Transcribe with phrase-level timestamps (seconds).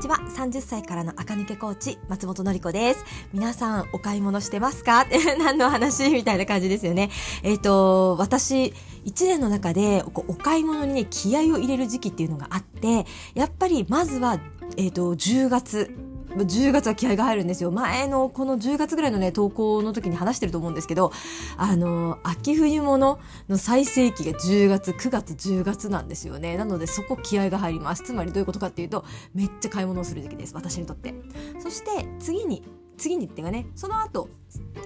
[0.00, 0.16] ちは。
[0.16, 3.04] 30歳からの赤抜けコーチ松本のり子です。
[3.34, 5.06] 皆さんお買い物してますか？
[5.38, 6.08] 何の話？
[6.10, 7.10] みたいな感じですよね。
[7.42, 8.72] えっ、ー、と私
[9.04, 13.04] 1年の中でお買い物にね気合を入れる時期っていうのがあって
[13.34, 14.40] やっぱりまずは
[14.78, 15.94] えっ、ー、と10月
[16.36, 17.70] 10月は気合が入るんですよ。
[17.70, 21.12] 前のこの10月ぐらいのね、投稿の時に話してると思うんですけど、
[21.56, 23.18] あの、秋冬物
[23.48, 26.56] の最盛期が10月、9月、10月なんですよね。
[26.56, 28.04] なのでそこ気合が入ります。
[28.04, 29.04] つまりどういうことかっていうと、
[29.34, 30.54] めっちゃ買い物をする時期です。
[30.54, 31.14] 私にとって。
[31.62, 32.62] そして次に
[33.00, 34.28] 次にっていうかねその後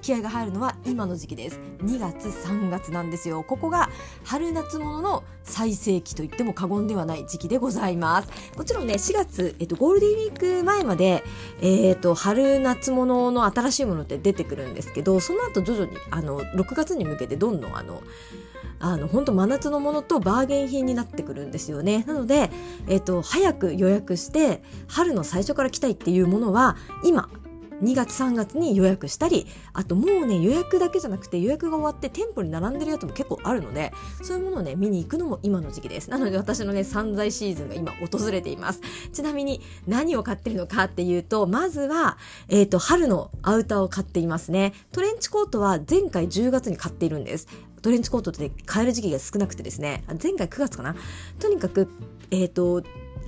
[0.00, 1.59] 気合が入るのは今の時期です。
[1.78, 3.42] 2月3月なんですよ。
[3.42, 3.88] ここが
[4.23, 8.28] 春夏物の最盛期と言っても過言ではない時期でございます。
[8.56, 11.24] もちろんね4月、えっと、ゴールデンウィーク前まで、
[11.60, 18.02] えー、っと春夏物の新しいものって出てくるんですけどその後徐々にあの6月に向けてどんどんあの
[18.80, 22.04] あの本当真夏のものとバーゲン品になってくるんですよね。
[22.06, 22.51] なので、
[22.87, 27.30] えっと、早く予約して春の最初から来たいっていうものは今
[27.85, 36.10] 2月3月に予約したりあともうね予約だけじゃなくて予約が終わって店舗に並んでるやつも結構あるのでそういうものをね見に行くのも今の時期です。
[36.10, 38.80] なので私のね散財シーズンが今訪れています。
[39.13, 42.18] ちなみに何を買ってるのかっていうとまずは、
[42.49, 44.73] え、ー、と春のアウターを買っていますね。
[44.93, 47.46] トレンチコートは前回10月に買っているんです。
[47.82, 50.04] トレンチコートって買える時期が少なくてですね。
[50.23, 50.96] 前回9月かな？
[51.38, 51.88] とにかく
[52.30, 52.82] えっ、ー、と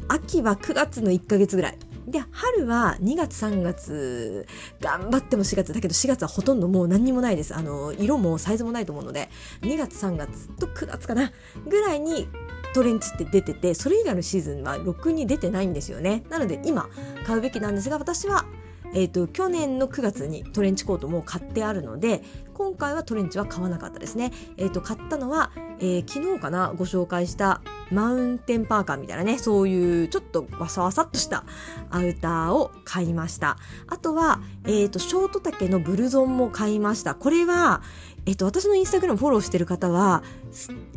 [0.08, 1.78] 秋は9月の1ヶ月ぐらい。
[2.06, 4.46] で春は2月3月
[4.80, 7.54] 頑張っても4月だけど4月はほとんどもう何にもないです。
[7.54, 9.28] あの色もサイズもないと思うので
[9.62, 11.32] 2月3月と9月かな
[11.66, 12.28] ぐらいに
[12.74, 16.22] トレンチって出ててそれ以外のシーズンはろくに出てないんですよね。
[16.30, 16.88] なので今
[17.26, 18.46] 買うべきなんですが私は
[18.94, 22.22] えーと、去年の9月にトレンチコートも買ってあるので
[22.54, 27.60] 今回はトレンチは買わなかったですね、えーと、買ったのは、えー、昨日かなご紹介した
[27.92, 31.44] マウンテンパーカーみたいなねそういうちょっとわさわさっとした
[31.90, 33.58] アウターを買いました。
[33.86, 37.14] あとは、えーと、ショート丈のブルゾンも買いました。
[37.14, 37.82] これは、
[38.26, 40.22] えー、と私のインスタグラムフォローしてる方は、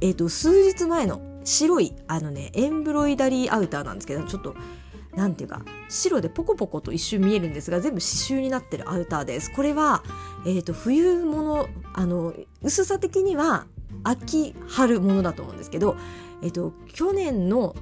[0.02, 4.56] えー、と数日前の白いあのねエンブロイダリーアウターなんですけどちょっと
[5.16, 9.52] なんていうか白でポコポコと一瞬見えるんですが全部刺繍になってるアウターです。
[9.52, 10.04] これは、
[10.46, 13.66] えーと、冬物あの薄さ的には
[14.04, 15.98] 秋春物だと思うんですけど、
[16.42, 17.76] えっと去年の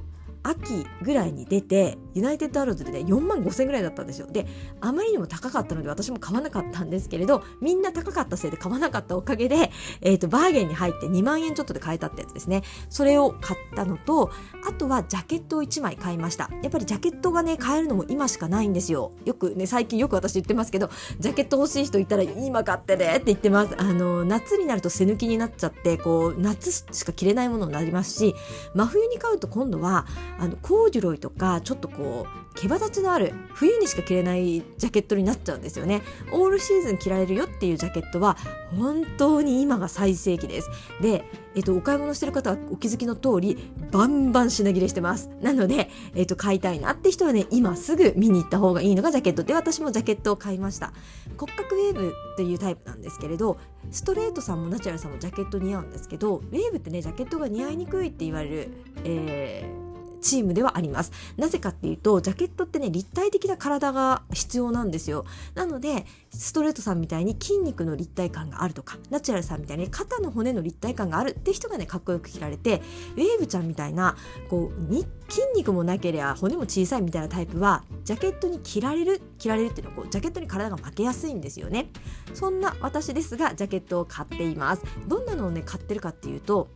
[0.50, 4.28] 秋ぐらいに出てユナイテッドアローズで、ね、4万5千ぐらいだったんですよ。
[4.28, 4.48] で
[4.82, 9.72] あまりにも高かったので私も買わなかったんですけれどみんな高かったせいで買わなかったおかげで、
[10.02, 12.64] えーと、バーゲンに入って2万円ちょっとで買えたってやつですね。
[12.90, 14.32] それを買ったのと
[14.68, 16.50] あとはジャケットを1枚買いました。
[16.64, 19.12] やっぱりジャケットがね買えるのも今しかないんですよ。
[19.26, 23.76] よくね最近よく私言ってますけどジャケット欲しい人いたら今買ってねって言ってます。
[23.78, 28.36] あの夏になると背抜きになっちゃってこう夏しか着れないものになりますし
[28.74, 30.06] 真冬に買うと今度は
[30.40, 36.02] あのコーデュロイとかちょっとこう毛羽立ちのある冬にしか着れないジャケットになっちゃうんですよね。
[36.32, 38.36] オールシーズン着られるよっていうジャケットは
[38.76, 40.70] 本当に今が最盛期です。
[41.02, 41.24] で、
[41.56, 45.30] えっと、お買い物してる方はお気づきの通りバンバン品切れしてます。
[45.42, 49.44] なので、えっと、買いたいなって人はね今すぐ見に行った方がいいのがジャケット。
[49.44, 50.94] で私もジャケットを買いました。
[51.38, 53.58] 骨格ウェーブっていうタイプなんですけれど
[53.92, 58.72] ストレートさんもナチュラルさんもジャケット似合うんですけどウェーブってねジャケットが似合いにくいって言われる、
[59.04, 59.87] えー
[60.22, 61.12] チームではあります。
[61.38, 65.26] なぜかっていうと、ジャケットってね、立体的な体が必要なんですよ。
[65.56, 72.82] なので、ストレートさんみたいに筋肉の立体感があるとか、ナチュラルさんみたいに肩の骨の立体感があるって人がね、かっこよく着られて、
[73.16, 74.16] ウェーブちゃんみたいな、
[74.50, 74.94] こう、
[75.30, 81.92] 筋肉もなければ骨も小さいみたいなタイプは、ジャケットに着られる、着られるっていうのは、こう、ジャケットに体が負けやすいんですよね。
[82.34, 84.84] そんな私ですが、ジャケットを買っています。
[85.08, 86.70] どんなのをね、買ってるかっていうと、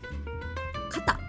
[0.89, 1.19] 肩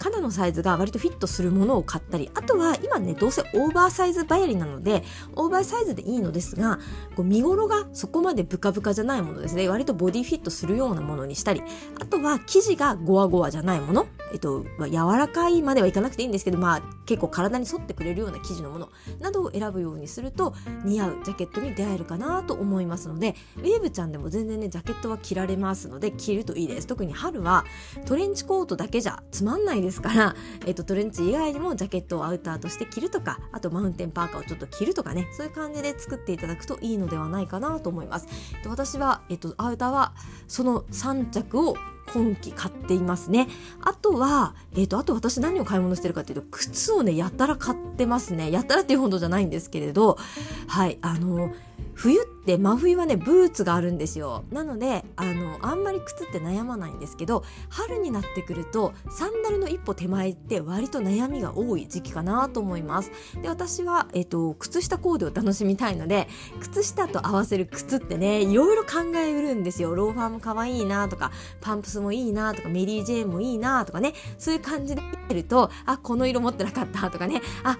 [0.00, 5.04] 肩のサイズが割とフィットするものを買ったりあとは今ねどうせオーバーサイズばやりなので
[5.36, 6.78] オーバーサイズでいいのですが
[7.14, 9.68] こう見頃がそこまでブカブカじゃないものですね。
[9.68, 11.62] 割とボディフィットするようなものにしたり
[12.00, 14.06] あとは生地がゴワゴワじゃないもの。
[14.32, 18.88] えっと、ま、柔らかいまではいかなくていいんですけど、まあ、結構体に沿ってくれるような生地のもの。
[19.18, 20.54] などを選ぶようにすると
[20.84, 26.86] 似合うジャケットに出会えるかなと思いますのでウェーブちゃんでも全然ねジャケットは着られますので着るといいです。
[26.86, 27.64] 特に春は
[28.06, 38.28] トレンチコートだけじゃつまんないですですから、えっと、トレンチ以外にもジャケットをアウターとして着るとかあとマウンテンパーカーをちょっと着るとかねそういう感じで作っていただくといいのではないかなと思います。
[38.54, 40.12] えっと、私は、えっと、アウターは
[40.46, 41.74] その3着を
[42.12, 43.48] 今季買っていますね。
[43.82, 48.50] あとは、えっ、ー、と、あと私何を買い物してるかっていうと、靴をね、やたら買ってますね。
[48.50, 50.18] やたらっていうほどじゃないんですけれど、
[50.66, 51.52] はい、あの、
[51.94, 54.44] 冬ってで真冬はねブーツがあるんですよ。
[54.50, 63.10] なのであのあんまり靴って悩まないんですけど春になってくるとサンダルの一歩手前って割と悩みが多い時期かなと思います。
[63.42, 66.28] で私は、えっと、靴下コーデを楽しみたいので
[66.60, 69.94] 靴下と合わせる靴ってねいろいろ考えうるんですよ。
[69.94, 77.78] ローファーも可愛いなとかパンプスもいいなとかメリー・ジェーンもいいなとかねそういう感じで見てるとあこの色持ってなかったとかねあ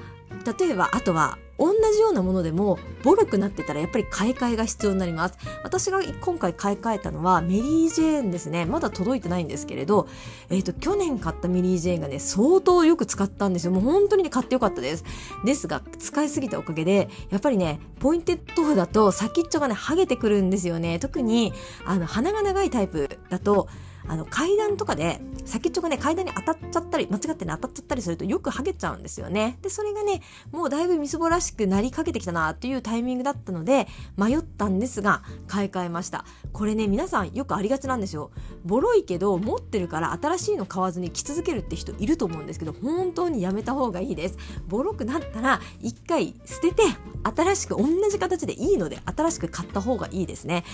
[0.59, 5.37] 例えばあとは同じようなものでもボロくなってたらやっぱり買い替えが必要になります。
[5.63, 8.65] 私が今回買い替えたのはメリー・ジェーンですね。
[8.65, 10.09] まだ届いてないんですけれど、
[10.49, 13.73] えっ、ー、と去年買ったメリー・ジェーンがね相当よく使ったんですよ。
[13.73, 15.05] もう本当にね買ってよかったです。
[15.45, 20.99] ですが使いすぎたおかげでやっぱりねポインテッドだと先っちょがね剥げてくるんですよね。
[20.99, 21.53] 特に
[21.85, 23.69] あの鼻が長いタイプだと
[24.11, 29.57] あの階段とかで先っちょがね階段に当たっちゃったり間違ってね当たっちゃったりするとよく剥げちゃうんですよね。
[29.63, 30.21] でそれがね
[30.51, 33.87] もうだいぶみすぼらしくなりかけてきたなっていうタイミングだったので
[34.17, 36.25] 迷ったんですが買い替えました。
[36.53, 38.33] これね皆さんよくありがちなんですよ。
[38.65, 44.37] ボロいけど持ってるから新しいの買わずに着続けるって人いると思うんですけど本当にやめた方がいいです。
[44.67, 46.83] ボロくなったら一回捨てて
[47.23, 50.65] 新しく同じ形でいいので新しく買った方がいいですね。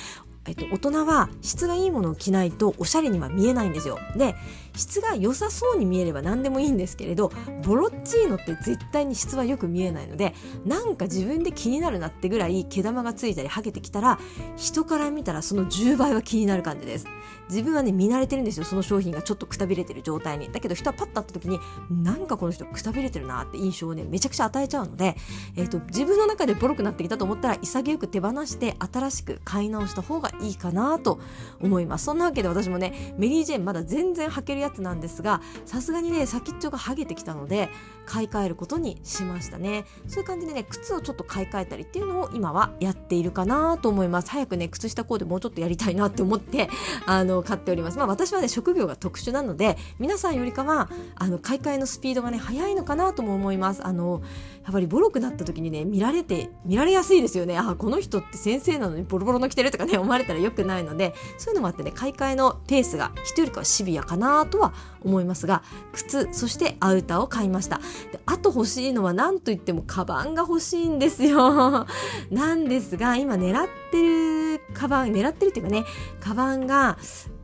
[0.48, 3.98] えっと、大人は質がいいものを着ないとおしゃれには見えないんですよ。
[4.16, 4.34] で、
[4.76, 7.32] 質が良さそうに見えれば何でもいいんですけれど、
[7.64, 10.34] ボロッチーノって絶対に質はよく見えないので、
[10.64, 14.18] なんか自分で気になるなってぐらい毛玉がついたり剥げてきたら、
[14.56, 17.06] 人から見たらその10倍は気になる感じです。
[17.48, 18.64] 自分はね、見慣れてるんですよ。
[18.64, 20.50] その商品がちょっとくたびれてる状態に。
[20.50, 25.16] だけど人はパッと会った時に、なんかこの人くたびれてるなって印象をね、めちゃくちゃ与えちゃうので、
[25.56, 31.20] えっと、自分の中でボロくなってきたと思ったら、潔く手放して新しく買い直した方がいいかなと
[31.60, 37.68] 思いますそんなわけで私もねメリー・ジェーンまだ全然履けるやつなんですがさすがにね先っちょが剥げてきたので
[38.04, 39.84] 買い替えることにしましたね。
[40.06, 44.30] そういう感じでね靴をちょっと買い替えたりっていうのを今はやっているかなと思います。
[44.30, 46.68] 早くね靴下コーデもうちょっとやりたいなって思って
[47.06, 47.98] あの買っております。
[47.98, 53.84] まあ私はね職業が特殊なので皆さんよりかはあの買い替えのスピードがね速いのかなとも思います。
[53.84, 54.22] あの
[54.64, 57.58] やっぱりボロくなった時にね見られて見られやすいですよね。
[57.58, 64.72] あこの人って先生なのにボロボロの着てるとかね思われたらよくないのでそういうのもあってね買い替えのペースが人よりかはシビアかなととは
[65.02, 65.62] 思いますが
[65.92, 67.78] 靴そしてアウターを買いました。
[68.10, 71.86] であと欲しいのは何といってもカバンが欲しいんですよ。
[72.30, 75.84] なんですが今狙ってるカバン狙ってるっていうかね
[76.20, 76.96] カバンが、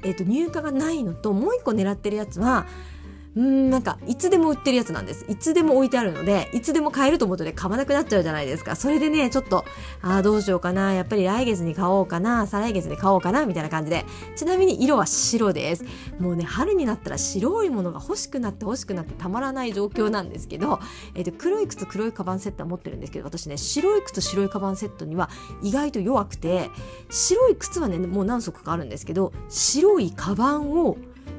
[0.03, 2.67] えーと、入荷がないのともう一個狙ってるやつは
[3.34, 5.25] うんなんかいつでも売ってるやつなんです。
[5.29, 8.76] いつでも置いてあるのでいつでも買えると思うとね買わなくなっちゃうじゃないですか。
[8.76, 9.64] それでねちょっと
[10.02, 10.93] ああどうしようかな。
[10.93, 12.46] やっぱり来月に買おうかな。
[12.46, 14.05] 再来月に買おうかなみたいな感じで。
[14.37, 15.84] ちなみに色は白です。
[16.19, 20.81] もうね春になったら白いものが欲しくなって欲しくなってたまらない状況なんですけど、
[21.14, 25.31] えー、と黒い靴黒いカバンセットは持ってるんですけど私ね白い靴白いカバンセットには
[25.62, 26.69] 意外と弱くて
[27.11, 30.96] 白い靴はねもう何足かあるんですけど白いカバンを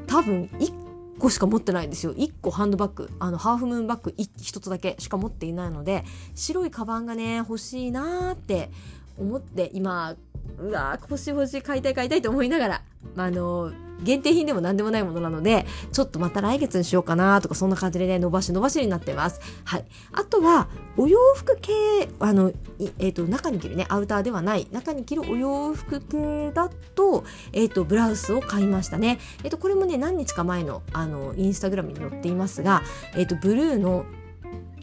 [0.07, 0.82] 多分1 1
[1.23, 2.13] 個しか持ってないんですよ。
[2.13, 3.09] 1個ハンドバッグ。
[3.19, 6.03] あのハーフムーンバッグ 1, つだけしか持っていないので
[6.35, 8.69] 白いカバンがね欲しいなーって
[9.17, 10.15] 思って今
[10.59, 12.81] うわ欲しい欲し買いたい買いたいと思いながら、
[13.15, 13.71] まあ、あの
[14.03, 19.39] 限定品でも何でもないものなので、ちょっとまた来月にしようかなとか、そんな感じでね、伸ばし伸ばしになってます。
[19.63, 19.85] はい。
[20.11, 20.67] あとは、
[20.97, 21.71] お洋服系、
[22.19, 22.51] あの、
[22.99, 27.23] えっ、ー、と、中に着るね、アウターではない、中に着るお洋服系だと、
[27.53, 29.19] えっ、ー、と、ブラウスを買いましたね。
[29.43, 32.83] えっ、と、これもね、何日か前の、あの、インスタグラムに載っていますが、
[33.15, 34.05] えっ、と、ブルーの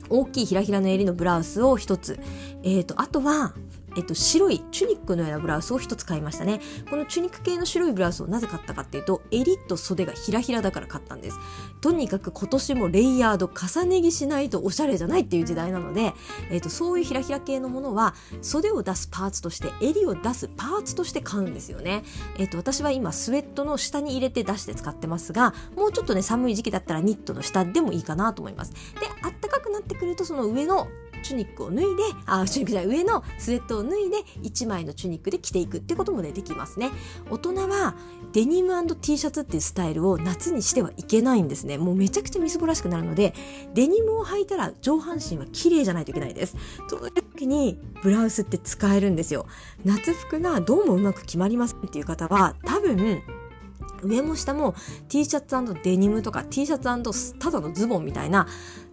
[0.09, 2.19] 大きいひらひらの襟のブラウスを一つ。
[2.63, 3.55] えっ、と、あとは、
[3.97, 6.61] えっと、白いチュニックのようなブラウスを一つ買いましたね。
[6.89, 11.39] このチュニック系の白いブラウスをなぜ買ったかっていうと、襟と袖がひらひらだから買ったんです。
[11.81, 16.13] とにかく今年もレイヤード重ね着しないとおしゃれじゃないっていう時代なので、
[16.51, 22.05] えっと、そういうひらひら系のものは、袖を出すパーツとして、襟を出すパーツとして買うんですよね。
[22.39, 28.73] えっと、私は今、スウェットの下に入れて出して使ってますが、もうちょっとね、寒い時期だったらニットの下でもいいかなと思います。
[28.73, 30.89] で、あったかくなってくると、その上の
[31.21, 36.91] チュニックを脱いで、あ、チュニックじゃない、上のスウェットを脱いで、1枚のチュニックで着ていくってこともね、できますね。
[37.31, 37.95] 大人は、
[38.33, 41.79] デニム &T シャツっていうスタイルを夏にしてはいけないんですね。
[41.79, 43.35] もうめちゃくちゃみすぼらしくなるので、
[43.75, 46.57] デニムを履いたら上半身は綺麗じゃないといけないです。
[46.89, 49.47] そういう時に、ブラウスって使えるんですよ。
[49.85, 53.23] 夏服がどうもうまく決まりませんっていう方は、多分、
[54.03, 54.75] 上も下も
[55.09, 58.47] T シャツデニムとか T シャツただのズボンみたいな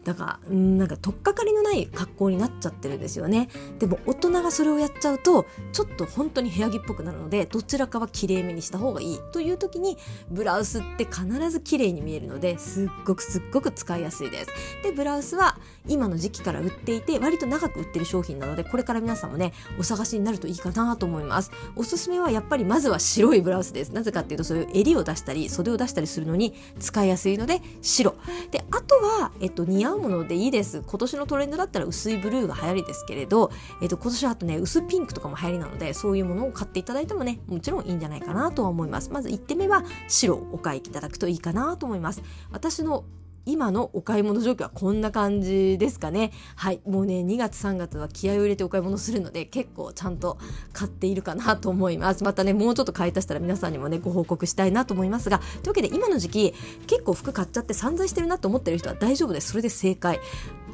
[0.07, 3.49] だから、んなんか、とっかかりのない格好になっちゃってるんですよね。
[3.77, 9.97] でも、大人がそれをやっちゃうと、ちょっと本当に部屋着っぽくなるので、どちらかは綺麗めにした方がいいという時に、
[10.31, 14.51] ブラウスって必ず綺麗に見えるので、すっごくすっごく使いやすいです。
[14.81, 15.59] で、ブラウスは
[15.89, 21.51] 今の時期から売っていて、割と長く売ってる商品なので、これから皆さんもね、お探しになるといいかなと思います。
[21.75, 23.89] おすすめはやっぱりまずは白いブラウスです。
[23.89, 28.15] なぜかっていうと、そういう襟を出したり、袖を出したりするのに使いやすいので、白。
[28.51, 30.83] で、あとは、えっと、似合うものでいいです。
[30.85, 33.51] 今年のトレンドだったら薄いブルーが流行りですけれど、
[33.81, 39.09] えっと、今年はあとね、薄ピンクとかも流行りなので、そういうものを買っていただいてもね、もちろんいいんじゃないかなとは思います。
[39.11, 42.21] まず1点目は白をお買いいただくといいかなと思います。
[42.51, 43.03] 私の
[43.47, 46.31] 今のお買い物状況はこんな感じですかね。
[46.55, 46.81] はい。
[46.85, 50.37] もうね、2月3月は気合を入れてお買い物するので、結構ちゃんと
[50.73, 52.23] 買っているかなと思います。
[52.23, 56.53] またね、もうちょっと買い足したら皆さんにもね、ご報告したいなと思いますが、というわけで今の時期、
[56.87, 59.51] 結構服買っちゃって散財してるなと思ってる人は大丈夫です。
[59.51, 60.19] それで正解。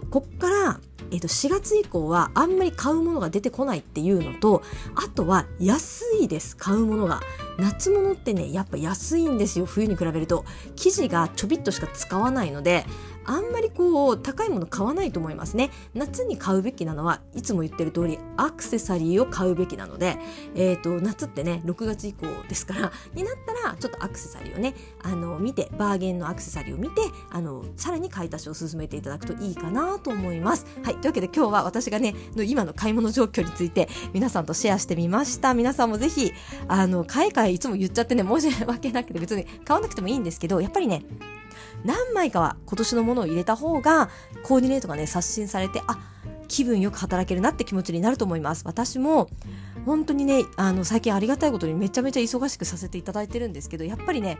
[0.09, 0.79] こっから、
[1.11, 4.61] えっと、4月以降はあんまり買うものが出てこないっていうのと、
[4.95, 7.21] あとは安いです、買うものが。
[7.57, 10.45] 夏物ってね、やっぱ安いんですよ、冬に比べると。
[10.75, 12.85] 生地がちょびっとしか使わないので、
[13.25, 15.69] あんまりこう高いもの買わないと思いますね。
[15.93, 20.17] 夏に買うべきなのはいつも言ってる通りアクセサリーを買うべきなので、
[20.55, 27.01] えーと、夏ってね6月以降ですからになったらちょっとアクセサリーをねあの見てバーゲンのアクセサリーを見て
[27.31, 30.65] あのさらに買い足しを進めていただくといいかなと思います。
[30.83, 35.53] はいというわけで今日は私がねの今の買い物状況について皆さんとシェアしてみました。
[35.53, 36.31] 皆さんもぜひ
[36.67, 41.03] あの買い替えいつも言っちゃってね申し訳なくて別に買わなくてもいいんですけどやっぱりね
[41.85, 44.09] 何枚かは今年のものを入れた方が
[44.43, 45.97] コーディネートがね刷新されてあ
[46.47, 48.63] 気分よく働けるなって気持ちになると思います。
[48.65, 49.27] 私も
[49.85, 54.37] 本当にねあの最近ありがたいことにめちゃめちゃ忙しくさせていただいてるんですけどやっぱりね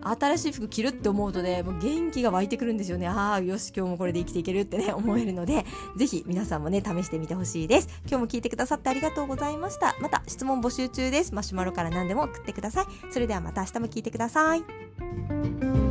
[0.00, 3.08] 新しい服着るって思うとねもう元気が湧いてくるんですよね。
[3.08, 7.88] ああよし今日もこれで生きていけるってね 思えるのでぜひ皆さんもね試してみてほしいです。
[8.08, 9.96] 今日も聞いてくださってありがとうございました。
[10.00, 11.34] また質問募集中です。
[11.34, 12.86] マシュマロから何でも送ってください。
[13.10, 15.85] それではまた明日も聞いてください。